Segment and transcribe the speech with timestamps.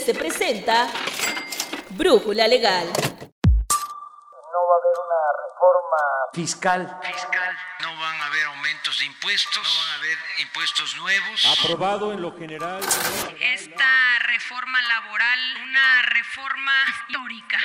[0.00, 0.88] se presenta
[1.90, 2.86] Brújula Legal.
[2.86, 6.00] No va a haber una reforma
[6.32, 6.98] fiscal.
[7.02, 7.56] fiscal.
[7.82, 9.62] No van a haber aumentos de impuestos.
[9.62, 11.58] No van a haber impuestos nuevos.
[11.60, 12.80] Aprobado en lo general.
[13.40, 17.58] Esta reforma laboral, una reforma histórica.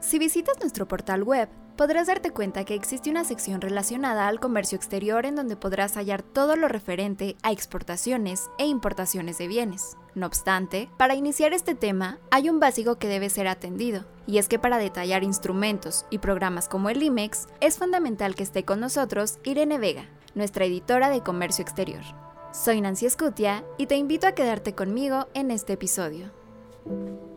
[0.00, 1.48] Si visitas nuestro portal web,
[1.80, 6.22] podrás darte cuenta que existe una sección relacionada al comercio exterior en donde podrás hallar
[6.22, 9.96] todo lo referente a exportaciones e importaciones de bienes.
[10.14, 14.46] No obstante, para iniciar este tema hay un básico que debe ser atendido, y es
[14.46, 19.38] que para detallar instrumentos y programas como el IMEX, es fundamental que esté con nosotros
[19.42, 20.04] Irene Vega,
[20.34, 22.02] nuestra editora de Comercio Exterior.
[22.52, 26.30] Soy Nancy Escutia y te invito a quedarte conmigo en este episodio.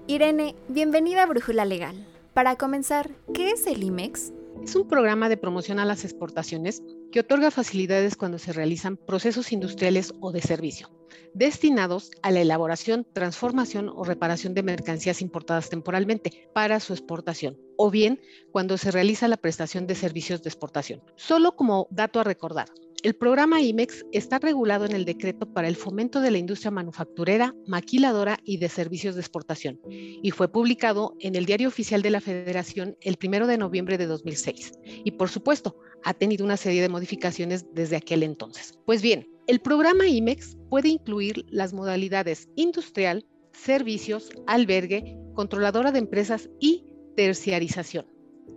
[0.06, 2.13] Irene, bienvenida a Brújula Legal.
[2.34, 4.34] Para comenzar, ¿qué es el IMEX?
[4.64, 9.52] Es un programa de promoción a las exportaciones que otorga facilidades cuando se realizan procesos
[9.52, 10.90] industriales o de servicio,
[11.36, 17.92] destinados a la elaboración, transformación o reparación de mercancías importadas temporalmente para su exportación, o
[17.92, 18.20] bien
[18.52, 21.04] cuando se realiza la prestación de servicios de exportación.
[21.16, 22.68] Solo como dato a recordar,
[23.04, 27.54] el programa IMEX está regulado en el decreto para el fomento de la industria manufacturera,
[27.68, 32.22] maquiladora y de servicios de exportación y fue publicado en el Diario Oficial de la
[32.22, 34.72] Federación el 1 de noviembre de 2006.
[35.04, 38.80] Y por supuesto, ha tenido una serie de modificaciones desde aquel entonces.
[38.86, 46.50] Pues bien, el programa IMEX puede incluir las modalidades industrial, servicios, albergue, controladora de empresas
[46.62, 46.86] y
[47.18, 48.06] terciarización.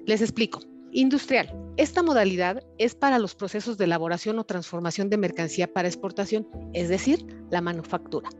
[0.06, 0.60] Les explico.
[0.96, 1.54] Industrial.
[1.76, 6.88] Esta modalidad es para los procesos de elaboración o transformación de mercancía para exportación, es
[6.88, 8.30] decir, la manufactura.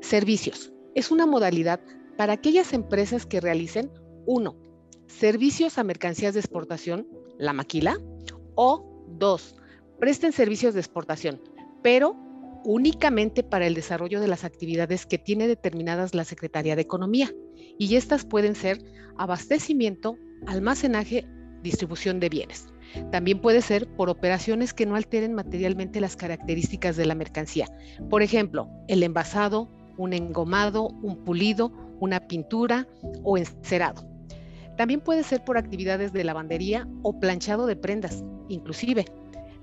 [0.00, 0.72] Servicios.
[0.96, 1.78] Es una modalidad
[2.16, 3.92] para aquellas empresas que realicen
[4.26, 4.56] 1.
[5.06, 7.06] Servicios a mercancías de exportación,
[7.38, 7.96] la maquila,
[8.56, 9.54] o 2.
[10.00, 11.40] Presten servicios de exportación,
[11.80, 12.16] pero
[12.64, 17.32] únicamente para el desarrollo de las actividades que tiene determinadas la Secretaría de Economía.
[17.78, 18.82] Y estas pueden ser
[19.16, 20.16] abastecimiento,
[20.48, 21.24] almacenaje
[21.62, 22.66] distribución de bienes.
[23.12, 27.66] También puede ser por operaciones que no alteren materialmente las características de la mercancía.
[28.08, 32.88] Por ejemplo, el envasado, un engomado, un pulido, una pintura
[33.22, 34.04] o encerado.
[34.76, 39.04] También puede ser por actividades de lavandería o planchado de prendas, inclusive.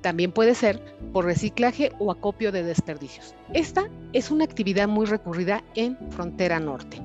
[0.02, 0.80] También puede ser
[1.12, 3.34] por reciclaje o acopio de desperdicios.
[3.54, 7.02] Esta es una actividad muy recurrida en frontera norte.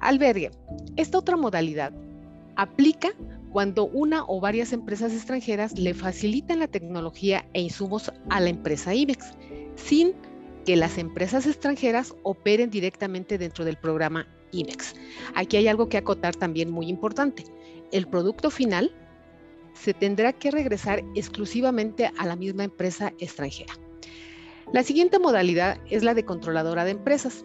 [0.00, 0.50] Albergue.
[0.96, 1.92] Esta otra modalidad
[2.56, 3.10] aplica
[3.52, 8.94] cuando una o varias empresas extranjeras le facilitan la tecnología e insumos a la empresa
[8.94, 9.32] IBEX,
[9.76, 10.14] sin
[10.64, 14.94] que las empresas extranjeras operen directamente dentro del programa IBEX.
[15.34, 17.44] Aquí hay algo que acotar también muy importante.
[17.90, 18.94] El producto final
[19.72, 23.72] se tendrá que regresar exclusivamente a la misma empresa extranjera.
[24.72, 27.44] La siguiente modalidad es la de controladora de empresas.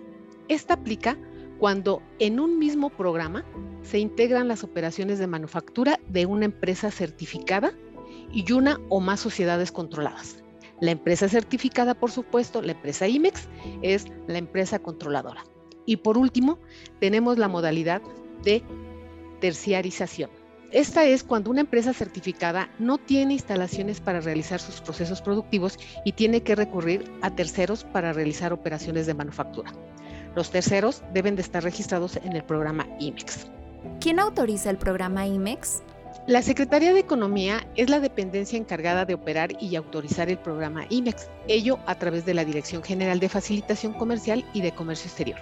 [0.50, 1.18] Esta aplica
[1.64, 3.46] cuando en un mismo programa
[3.84, 7.72] se integran las operaciones de manufactura de una empresa certificada
[8.34, 10.44] y una o más sociedades controladas.
[10.82, 13.48] La empresa certificada, por supuesto, la empresa IMEX,
[13.82, 15.46] es la empresa controladora.
[15.86, 16.60] Y por último,
[17.00, 18.02] tenemos la modalidad
[18.44, 18.62] de
[19.40, 20.30] terciarización.
[20.74, 26.12] Esta es cuando una empresa certificada no tiene instalaciones para realizar sus procesos productivos y
[26.12, 29.72] tiene que recurrir a terceros para realizar operaciones de manufactura.
[30.36, 33.48] Los terceros deben de estar registrados en el programa IMEX.
[34.00, 35.84] ¿Quién autoriza el programa IMEX?
[36.26, 41.30] La Secretaría de Economía es la dependencia encargada de operar y autorizar el programa IMEX,
[41.48, 45.40] ello a través de la Dirección General de Facilitación Comercial y de Comercio Exterior.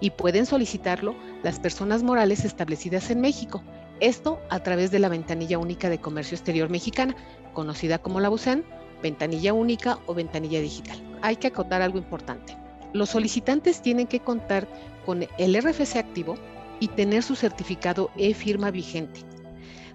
[0.00, 3.62] Y pueden solicitarlo las personas morales establecidas en México,
[4.00, 7.14] esto a través de la Ventanilla Única de Comercio Exterior Mexicana,
[7.52, 8.64] conocida como la BUSEN,
[9.02, 10.98] Ventanilla Única o Ventanilla Digital.
[11.22, 12.63] Hay que acotar algo importante.
[12.94, 14.68] Los solicitantes tienen que contar
[15.04, 16.36] con el RFC activo
[16.78, 19.20] y tener su certificado e-firma vigente.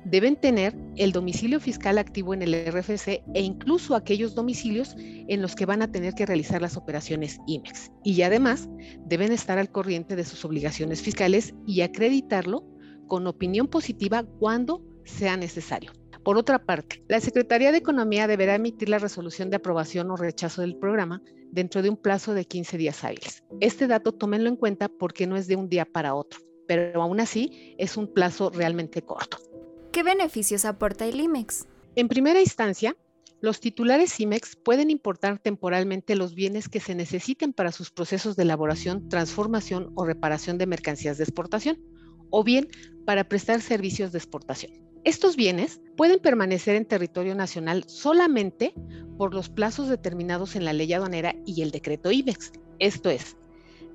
[0.04, 5.56] Deben tener el domicilio fiscal activo en el RFC e incluso aquellos domicilios en los
[5.56, 7.90] que van a tener que realizar las operaciones IMEX.
[8.04, 8.68] Y además
[9.06, 12.66] deben estar al corriente de sus obligaciones fiscales y acreditarlo
[13.08, 15.94] con opinión positiva cuando sea necesario.
[16.26, 20.62] Por otra parte, la Secretaría de Economía deberá emitir la resolución de aprobación o rechazo
[20.62, 23.44] del programa dentro de un plazo de 15 días hábiles.
[23.60, 27.20] Este dato tómenlo en cuenta porque no es de un día para otro pero aún
[27.20, 29.40] así es un plazo realmente corto.
[29.92, 31.66] ¿Qué beneficios aporta el IMEX?
[31.96, 32.96] En primera instancia,
[33.42, 38.44] los titulares IMEX pueden importar temporalmente los bienes que se necesiten para sus procesos de
[38.44, 41.82] elaboración, transformación o reparación de mercancías de exportación,
[42.30, 42.68] o bien
[43.04, 44.72] para prestar servicios de exportación.
[45.06, 48.74] Estos bienes pueden permanecer en territorio nacional solamente
[49.18, 53.38] por los plazos determinados en la ley aduanera y el decreto IMEX, Esto es,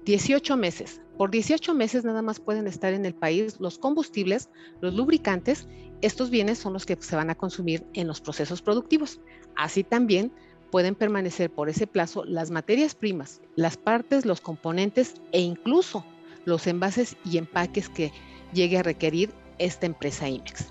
[0.07, 1.03] 18 meses.
[1.19, 4.49] Por 18 meses nada más pueden estar en el país los combustibles,
[4.81, 5.69] los lubricantes.
[6.01, 9.21] Estos bienes son los que se van a consumir en los procesos productivos.
[9.57, 10.33] Así también
[10.71, 16.05] pueden permanecer por ese plazo las materias primas, las partes, los componentes e incluso
[16.47, 18.11] los envases y empaques que
[18.53, 20.67] llegue a requerir esta empresa IMEX.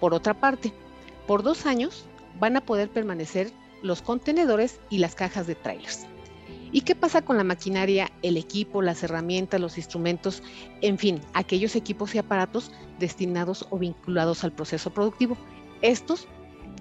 [0.00, 0.72] Por otra parte,
[1.26, 2.06] por dos años
[2.38, 3.52] van a poder permanecer
[3.82, 6.06] los contenedores y las cajas de trailers.
[6.70, 10.42] ¿Y qué pasa con la maquinaria, el equipo, las herramientas, los instrumentos,
[10.82, 15.36] en fin, aquellos equipos y aparatos destinados o vinculados al proceso productivo?
[15.80, 16.26] Estos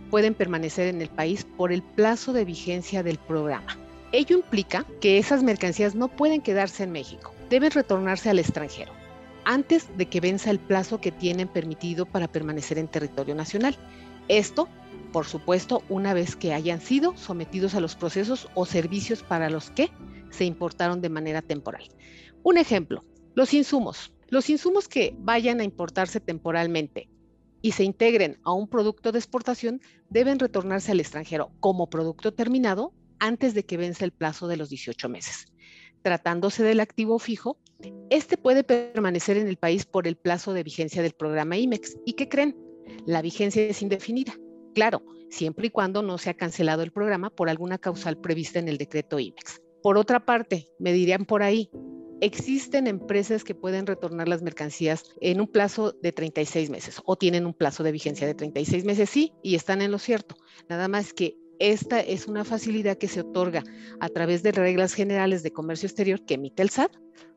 [0.10, 3.78] pueden permanecer en el país por el plazo de vigencia del programa.
[4.12, 8.97] Ello implica que esas mercancías no pueden quedarse en México, deben retornarse al extranjero
[9.48, 13.78] antes de que venza el plazo que tienen permitido para permanecer en territorio nacional.
[14.28, 14.68] Esto,
[15.14, 19.72] por supuesto, una vez que hayan sido sometidos a los procesos o servicios para los
[19.72, 19.90] que
[20.32, 21.88] se importaron de manera temporal.
[22.44, 23.06] Un ejemplo,
[23.36, 24.14] los insumos.
[24.28, 27.10] Los insumos que vayan a importarse temporalmente
[27.62, 29.80] y se integren a un producto de exportación
[30.10, 34.68] deben retornarse al extranjero como producto terminado antes de que vence el plazo de los
[34.68, 35.48] 18 meses.
[36.08, 37.58] Tratándose del activo fijo,
[38.10, 41.98] este puede permanecer en el país por el plazo de vigencia del programa IMEX.
[42.06, 42.56] ¿Y qué creen?
[43.06, 44.34] La vigencia es indefinida.
[44.74, 48.70] Claro, siempre y cuando no se ha cancelado el programa por alguna causal prevista en
[48.70, 49.62] el decreto IMEX.
[49.84, 51.70] Por otra parte, me dirían por ahí,
[52.22, 57.46] existen empresas que pueden retornar las mercancías en un plazo de 36 meses o tienen
[57.46, 60.38] un plazo de vigencia de 36 meses, sí, y están en lo cierto.
[60.70, 63.64] Nada más que esta es una facilidad que se otorga
[64.00, 66.92] a través de reglas generales de comercio exterior que emite el SAT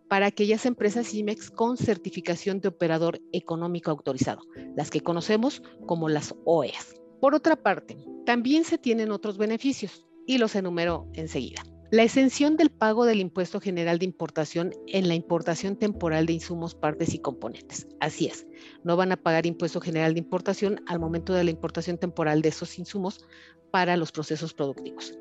[0.08, 4.42] para aquellas empresas IMEX con certificación de operador económico autorizado,
[4.76, 7.00] las que conocemos como las OES.
[7.20, 7.96] Por otra parte,
[8.26, 11.62] también se tienen otros beneficios y los enumero enseguida.
[11.92, 16.76] La exención del pago del impuesto general de importación en la importación temporal de insumos,
[16.76, 17.88] partes y componentes.
[17.98, 18.46] Así es,
[18.84, 22.50] no van a pagar impuesto general de importación al momento de la importación temporal de
[22.50, 23.26] esos insumos
[23.72, 25.18] para los procesos productivos.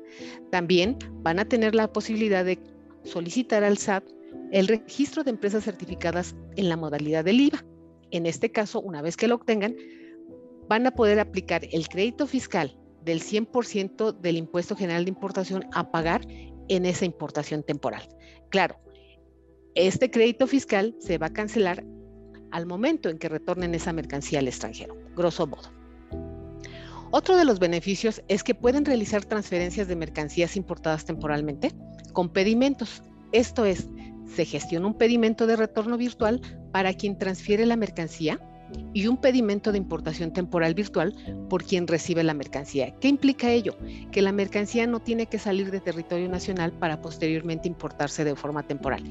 [0.52, 2.60] También van a tener la posibilidad de
[3.02, 4.04] solicitar al SAT
[4.52, 7.64] el registro de empresas certificadas en la modalidad del IVA.
[8.12, 9.74] En este caso, una vez que lo obtengan,
[10.68, 15.90] van a poder aplicar el crédito fiscal del 100% del impuesto general de importación a
[15.90, 16.20] pagar
[16.70, 18.08] en esa importación temporal.
[18.48, 18.76] Claro,
[19.74, 21.84] este crédito fiscal se va a cancelar
[22.52, 25.68] al momento en que retornen esa mercancía al extranjero, grosso modo.
[27.10, 31.72] Otro de los beneficios es que pueden realizar transferencias de mercancías importadas temporalmente
[32.12, 33.02] con pedimentos.
[33.32, 33.88] Esto es,
[34.32, 36.40] se gestiona un pedimento de retorno virtual
[36.72, 38.40] para quien transfiere la mercancía
[38.92, 41.14] y un pedimento de importación temporal virtual
[41.48, 42.94] por quien recibe la mercancía.
[43.00, 43.76] ¿Qué implica ello?
[44.10, 48.62] Que la mercancía no tiene que salir de territorio nacional para posteriormente importarse de forma
[48.62, 49.02] temporal.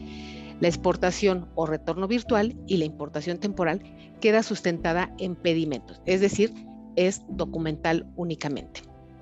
[0.60, 3.82] La exportación o retorno virtual y la importación temporal
[4.20, 6.54] queda sustentada en pedimentos, es decir,
[6.96, 8.82] es documental únicamente.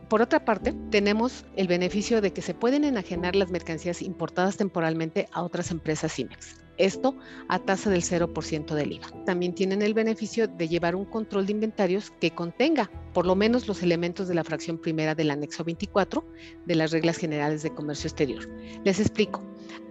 [0.10, 5.28] Por otra parte, tenemos el beneficio de que se pueden enajenar las mercancías importadas temporalmente
[5.33, 6.67] a otras empresas IMEX.
[6.78, 7.16] Esto
[7.48, 9.08] a tasa del 0% del IVA.
[9.26, 13.68] También tienen el beneficio de llevar un control de inventarios que contenga por lo menos
[13.68, 16.24] los elementos de la fracción primera del anexo 24
[16.66, 18.48] de las reglas generales de comercio exterior.
[18.84, 19.42] Les explico.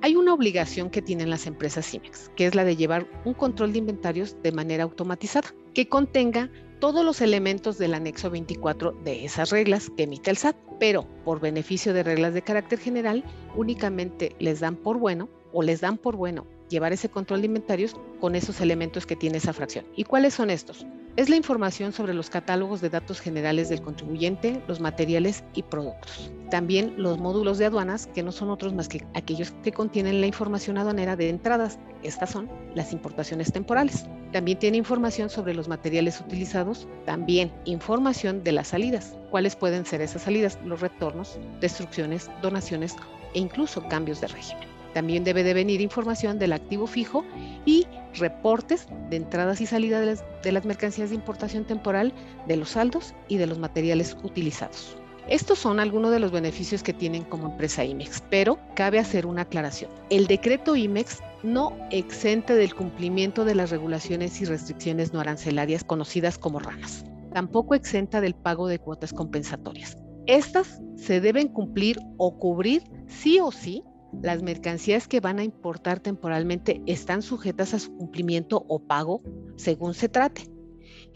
[0.02, 3.73] Hay una obligación que tienen las empresas IMEX, que es la de llevar un control
[3.73, 9.50] de inventarios de manera automatizada, que contenga todos los elementos del anexo 24 de esas
[9.50, 13.25] reglas que emite el SAT, pero por beneficio de reglas de carácter general,
[13.57, 17.94] únicamente les dan por bueno o les dan por bueno llevar ese control de inventarios
[18.20, 19.87] con esos elementos que tiene esa fracción.
[19.96, 20.87] ¿Y cuáles son estos?
[21.16, 26.30] Es la información sobre los catálogos de datos generales del contribuyente, los materiales y productos.
[26.50, 30.26] También los módulos de aduanas, que no son otros más que aquellos que contienen la
[30.26, 31.78] información aduanera de entradas.
[32.02, 34.04] Estas son las importaciones temporales.
[34.32, 39.16] También tiene información sobre los materiales utilizados, también información de las salidas.
[39.30, 40.58] ¿Cuáles pueden ser esas salidas?
[40.66, 42.94] Los retornos, destrucciones, donaciones
[43.32, 44.75] e incluso cambios de régimen.
[44.97, 47.23] También debe de venir información del activo fijo
[47.67, 52.15] y reportes de entradas y salidas de las, mercancías de importación temporal,
[52.49, 54.97] de los saldos y de los materiales utilizados.
[55.29, 59.43] Estos son algunos de los beneficios que tienen como empresa IMEX, pero cabe hacer una
[59.43, 59.91] aclaración.
[60.09, 66.38] El decreto IMEX no exente del cumplimiento de las regulaciones y restricciones no arancelarias conocidas
[66.38, 67.05] como ranas.
[67.35, 69.99] Tampoco exenta del pago de cuotas compensatorias.
[70.25, 73.85] Estas se deben cumplir o cubrir sí o sí
[74.23, 79.23] las mercancías que van a importar temporalmente están sujetas a su cumplimiento o pago
[79.56, 80.50] según se trate.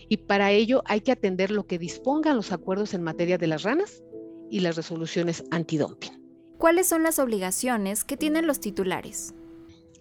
[0.09, 3.62] Y para ello hay que atender lo que dispongan los acuerdos en materia de las
[3.62, 4.02] ranas
[4.50, 6.21] y las resoluciones antidumping.
[6.61, 9.35] ¿cuáles son las obligaciones que tienen los titulares?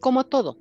[0.02, 0.58] Como todo,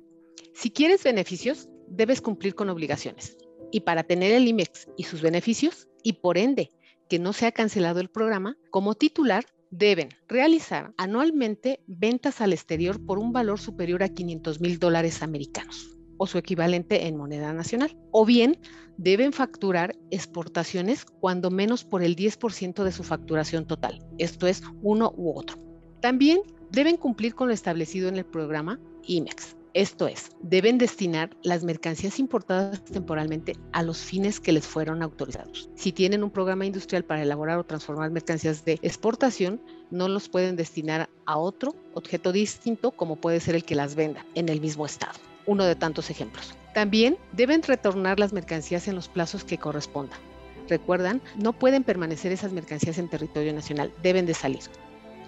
[0.53, 3.37] si quieres beneficios, debes cumplir con obligaciones.
[3.69, 6.71] Y para tener el IMEX y sus beneficios, y por ende
[7.09, 13.03] que no se ha cancelado el programa, como titular deben realizar anualmente ventas al exterior
[13.05, 17.97] por un valor superior a 500 mil dólares americanos o su equivalente en moneda nacional.
[18.11, 18.59] O bien
[18.97, 25.13] deben facturar exportaciones cuando menos por el 10% de su facturación total, esto es uno
[25.15, 25.57] u otro.
[26.01, 29.55] También deben cumplir con lo establecido en el programa IMEX.
[29.75, 35.69] Esto es, deben destinar las mercancías importadas temporalmente a los fines que les fueron autorizados.
[35.75, 39.61] Si tienen un programa industrial para elaborar o transformar mercancías de exportación,
[39.91, 44.25] no los pueden destinar a otro objeto distinto como puede ser el que las venda
[44.33, 45.19] en el mismo estado.
[45.45, 46.55] Uno de tantos ejemplos.
[46.73, 50.19] También deben retornar las mercancías en los plazos que correspondan.
[50.67, 54.61] Recuerdan, no pueden permanecer esas mercancías en territorio nacional, deben de salir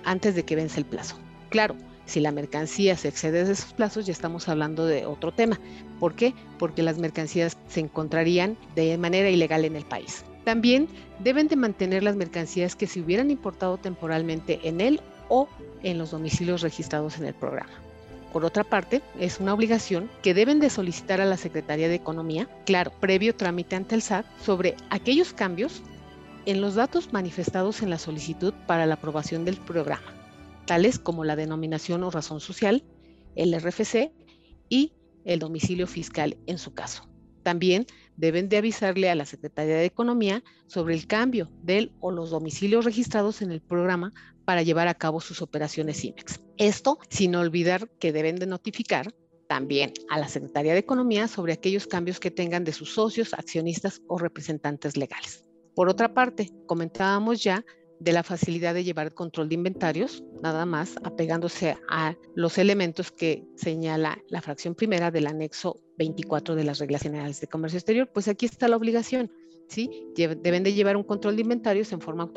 [0.04, 1.16] antes de que vence el plazo.
[1.50, 1.76] Claro,
[2.12, 5.60] si la mercancía se excede de esos plazos, ya estamos hablando de otro tema.
[5.98, 6.34] ¿Por qué?
[6.60, 10.26] Porque las mercancías se encontrarían de manera ilegal en el país.
[10.44, 10.90] También
[11.20, 15.00] deben de mantener las mercancías que se hubieran importado temporalmente en él
[15.30, 15.48] o
[15.84, 17.72] en los domicilios registrados en el programa.
[18.34, 22.50] Por otra parte, es una obligación que deben de solicitar a la Secretaría de Economía,
[22.66, 25.82] claro, previo trámite ante el SAT, sobre aquellos cambios
[26.46, 30.21] en los datos manifestados en la solicitud para la aprobación del programa
[30.66, 32.84] tales como la denominación o razón social,
[33.36, 34.12] el RFC
[34.70, 34.94] y
[35.26, 37.10] el domicilio fiscal en su caso.
[37.44, 37.86] También
[38.18, 42.86] deben de avisarle a la Secretaría de Economía sobre el cambio del o los domicilios
[42.86, 44.12] registrados en el programa
[44.46, 46.42] para llevar a cabo sus operaciones IMEX.
[46.58, 49.14] Esto sin olvidar que deben de notificar
[49.48, 54.02] también a la Secretaría de Economía sobre aquellos cambios que tengan de sus socios, accionistas
[54.08, 55.44] o representantes legales.
[55.76, 57.66] Por otra parte, comentábamos ya
[58.02, 63.46] de la facilidad de llevar control de inventarios, nada más apegándose a los elementos que
[63.56, 68.28] señala la fracción primera del anexo 24 de las reglas generales de comercio exterior, pues
[68.28, 69.32] aquí está la obligación,
[69.68, 70.08] ¿sí?
[70.16, 72.28] Deben de llevar un control de inventarios en forma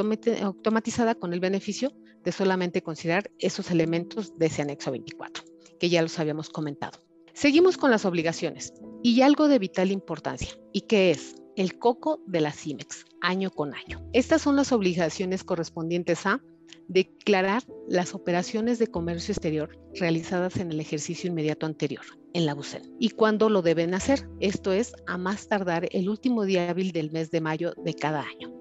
[0.42, 1.92] automatizada con el beneficio
[2.22, 5.44] de solamente considerar esos elementos de ese anexo 24,
[5.80, 7.00] que ya los habíamos comentado.
[7.32, 11.36] Seguimos con las obligaciones y algo de vital importancia, ¿y qué es?
[11.56, 14.04] El coco de la CIMEX, año con año.
[14.12, 16.42] Estas son las obligaciones correspondientes a
[16.88, 22.82] declarar las operaciones de comercio exterior realizadas en el ejercicio inmediato anterior, en la BUCEN.
[22.98, 24.28] ¿Y cuándo lo deben hacer?
[24.40, 28.22] Esto es a más tardar el último día hábil del mes de mayo de cada
[28.22, 28.52] año.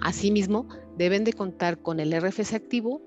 [0.00, 3.02] Asimismo, deben de contar con el RFC activo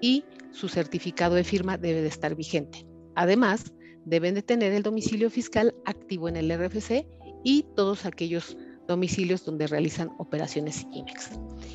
[0.00, 2.86] y su certificado de firma debe de estar vigente.
[3.14, 3.72] Además,
[4.04, 7.06] deben de tener el domicilio fiscal activo en el RFC
[7.46, 8.56] y todos aquellos
[8.88, 11.30] domicilios donde realizan operaciones IMEX.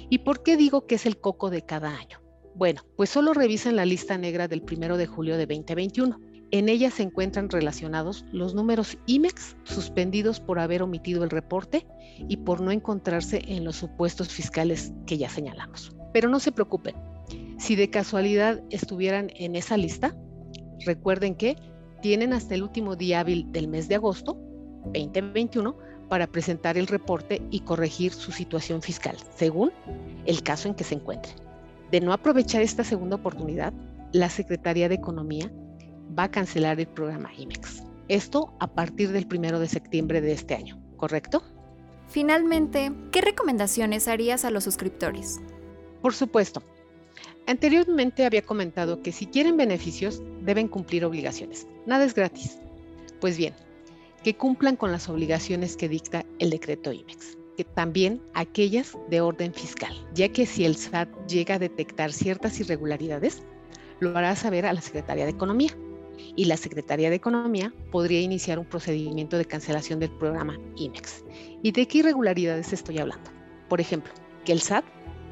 [0.10, 2.20] ¿Y por qué digo que es el coco de cada año?
[2.56, 6.20] Bueno, pues solo revisan la lista negra del 1 de julio de 2021.
[6.51, 11.88] En ella se encuentran relacionados los números IMEX suspendidos por haber omitido el reporte
[12.28, 15.96] y por no encontrarse en los supuestos fiscales que ya señalamos.
[16.12, 16.96] Pero no se preocupen,
[17.58, 20.18] si de casualidad estuvieran en esa lista,
[20.86, 21.56] recuerden que
[22.01, 24.50] tienen hasta el último día hábil del mes de agosto
[24.86, 25.76] 2021
[26.10, 29.72] para presentar el reporte y corregir su situación fiscal, según
[30.26, 31.32] el caso en que se encuentre.
[31.92, 33.74] De no aprovechar esta segunda oportunidad,
[34.12, 35.52] la Secretaría de Economía
[36.18, 37.84] va a cancelar el programa IMEX.
[38.08, 41.44] Esto a partir del primero de septiembre de este año, ¿correcto?
[42.08, 45.40] Finalmente, ¿qué recomendaciones harías a los suscriptores?
[46.02, 46.62] Por supuesto.
[47.48, 51.68] Anteriormente había comentado que si quieren beneficios, deben cumplir obligaciones.
[51.86, 52.58] Nada es gratis.
[53.22, 53.54] Pues bien,
[54.24, 59.54] que cumplan con las obligaciones que dicta el decreto IMEX, que también aquellas de orden
[59.54, 63.44] fiscal, ya que si el SAT llega a detectar ciertas irregularidades,
[64.00, 65.72] lo hará saber a la Secretaría de Economía
[66.36, 71.24] y la Secretaría de Economía podría iniciar un procedimiento de cancelación del programa IMEX.
[71.63, 73.30] ¿Y de qué irregularidades estoy hablando?
[73.70, 74.13] Por ejemplo,
[74.46, 74.86] que el SAT,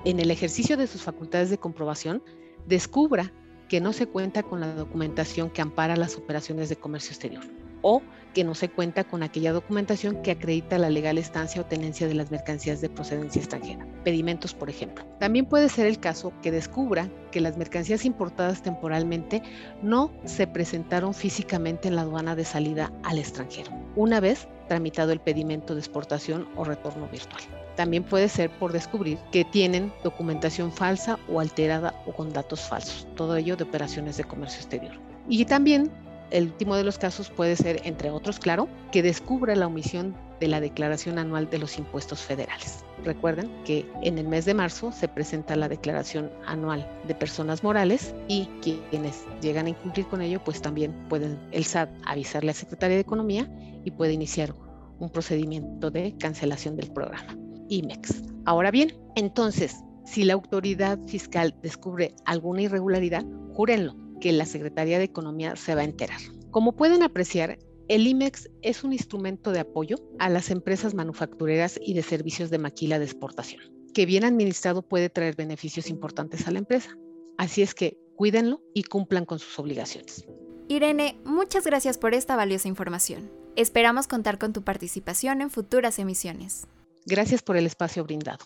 [0.06, 2.24] en el ejercicio de sus facultades de comprobación,
[2.68, 3.34] descubra
[3.68, 8.02] que no se cuenta con la documentación que ampara las operaciones de comercio exterior o
[8.34, 12.14] que no se cuenta con aquella documentación que acredita la legal estancia o tenencia de
[12.14, 15.06] las mercancías de procedencia extranjera, pedimentos por ejemplo.
[15.20, 19.42] También puede ser el caso que descubra que las mercancías importadas temporalmente
[19.82, 25.20] no se presentaron físicamente en la aduana de salida al extranjero, una vez tramitado el
[25.20, 27.42] pedimento de exportación o retorno virtual.
[27.76, 33.08] También puede ser por descubrir que tienen documentación falsa o alterada o con datos falsos,
[33.16, 34.94] todo ello de operaciones de comercio exterior.
[35.28, 35.90] Y también
[36.32, 40.48] el último de los casos puede ser, entre otros, claro, que descubra la omisión de
[40.48, 42.84] la declaración anual de los impuestos federales.
[43.04, 48.14] Recuerden que en el mes de marzo se presenta la declaración anual de personas morales
[48.28, 52.60] y quienes llegan a incumplir con ello, pues también pueden el SAT avisarle a la
[52.60, 53.50] Secretaría de Economía
[53.84, 54.54] y puede iniciar
[55.00, 57.38] un procedimiento de cancelación del programa
[57.70, 58.24] IMEX.
[58.46, 65.06] Ahora bien, entonces, si la autoridad fiscal descubre alguna irregularidad, júrenlo que la Secretaría de
[65.06, 66.20] Economía se va a enterar.
[66.52, 71.94] Como pueden apreciar, el IMEX es un instrumento de apoyo a las empresas manufactureras y
[71.94, 73.62] de servicios de maquila de exportación,
[73.94, 76.96] que bien administrado puede traer beneficios importantes a la empresa.
[77.38, 80.26] Así es que cuídenlo y cumplan con sus obligaciones.
[80.68, 83.32] Irene, muchas gracias por esta valiosa información.
[83.56, 86.68] Esperamos contar con tu participación en futuras emisiones.
[87.08, 88.46] Gracias por el espacio brindado.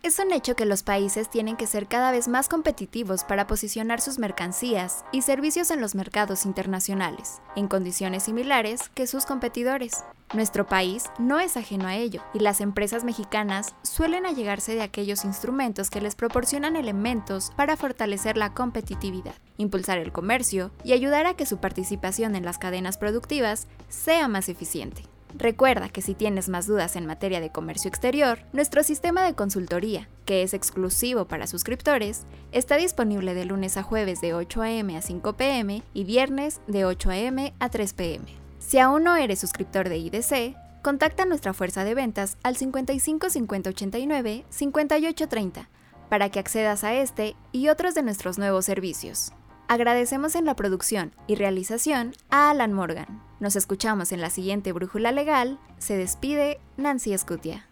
[0.00, 4.00] Es un hecho que los países tienen que ser cada vez más competitivos para posicionar
[4.00, 10.04] sus mercancías y servicios en los mercados internacionales, en condiciones similares que sus competidores.
[10.32, 15.24] Nuestro país no es ajeno a ello, y las empresas mexicanas suelen allegarse de aquellos
[15.24, 21.34] instrumentos que les proporcionan elementos para fortalecer la competitividad, impulsar el comercio y ayudar a
[21.34, 25.02] que su participación en las cadenas productivas sea más eficiente.
[25.36, 30.08] Recuerda que si tienes más dudas en materia de comercio exterior, nuestro sistema de consultoría,
[30.24, 34.96] que es exclusivo para suscriptores, está disponible de lunes a jueves de 8 a.m.
[34.96, 35.82] a 5 p.m.
[35.92, 37.54] y viernes de 8 a.m.
[37.58, 38.24] a 3 p.m.
[38.58, 43.30] Si aún no eres suscriptor de IDC, contacta a nuestra fuerza de ventas al 55
[43.30, 45.68] 50 89 58 30
[46.08, 49.32] para que accedas a este y otros de nuestros nuevos servicios.
[49.68, 53.22] Agradecemos en la producción y realización a Alan Morgan.
[53.38, 55.60] Nos escuchamos en la siguiente Brújula Legal.
[55.76, 57.67] Se despide Nancy Escutia.